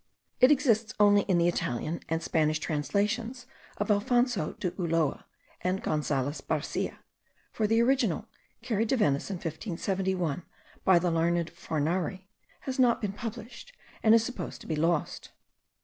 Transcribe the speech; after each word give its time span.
It 0.39 0.49
exists 0.49 0.95
only 0.99 1.21
in 1.27 1.37
the 1.37 1.47
Italian 1.47 1.99
and 2.09 2.23
Spanish 2.23 2.57
translations 2.57 3.45
of 3.77 3.91
Alphonso 3.91 4.53
de 4.53 4.71
Ulloa 4.81 5.25
and 5.63 5.83
Gonzales 5.83 6.41
Barcia: 6.41 6.97
for 7.51 7.67
the 7.67 7.81
original, 7.83 8.25
carried 8.63 8.89
to 8.89 8.97
Venice 8.97 9.29
in 9.29 9.35
1571 9.35 10.41
by 10.83 10.97
the 10.97 11.11
learned 11.11 11.51
Fornari, 11.51 12.27
has 12.61 12.79
not 12.79 12.99
been 12.99 13.13
published, 13.13 13.73
and 14.01 14.15
is 14.15 14.23
supposed 14.25 14.59
to 14.61 14.65
be 14.67 14.75
lost. 14.75 15.33